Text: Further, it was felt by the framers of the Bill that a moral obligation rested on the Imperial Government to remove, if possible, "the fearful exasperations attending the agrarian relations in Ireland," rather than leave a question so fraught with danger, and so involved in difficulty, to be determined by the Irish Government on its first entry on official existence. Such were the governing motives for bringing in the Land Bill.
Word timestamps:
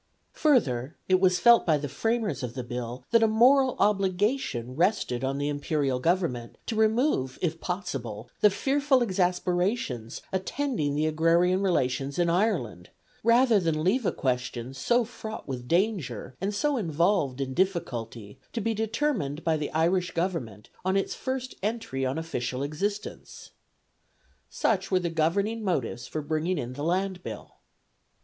Further, 0.33 0.95
it 1.07 1.19
was 1.19 1.39
felt 1.39 1.63
by 1.63 1.77
the 1.77 1.87
framers 1.87 2.41
of 2.41 2.55
the 2.55 2.63
Bill 2.63 3.05
that 3.11 3.21
a 3.21 3.27
moral 3.27 3.75
obligation 3.77 4.75
rested 4.75 5.23
on 5.23 5.37
the 5.37 5.47
Imperial 5.47 5.99
Government 5.99 6.57
to 6.65 6.75
remove, 6.75 7.37
if 7.39 7.61
possible, 7.61 8.27
"the 8.39 8.49
fearful 8.49 9.03
exasperations 9.03 10.23
attending 10.33 10.95
the 10.95 11.05
agrarian 11.05 11.61
relations 11.61 12.17
in 12.17 12.31
Ireland," 12.31 12.89
rather 13.23 13.59
than 13.59 13.83
leave 13.83 14.03
a 14.03 14.11
question 14.11 14.73
so 14.73 15.05
fraught 15.05 15.47
with 15.47 15.67
danger, 15.67 16.35
and 16.41 16.51
so 16.51 16.77
involved 16.77 17.39
in 17.39 17.53
difficulty, 17.53 18.39
to 18.53 18.59
be 18.59 18.73
determined 18.73 19.43
by 19.43 19.55
the 19.55 19.69
Irish 19.71 20.15
Government 20.15 20.69
on 20.83 20.97
its 20.97 21.13
first 21.13 21.53
entry 21.61 22.07
on 22.07 22.17
official 22.17 22.63
existence. 22.63 23.51
Such 24.49 24.89
were 24.89 24.99
the 24.99 25.11
governing 25.11 25.63
motives 25.63 26.07
for 26.07 26.23
bringing 26.23 26.57
in 26.57 26.73
the 26.73 26.83
Land 26.83 27.21
Bill. 27.21 27.57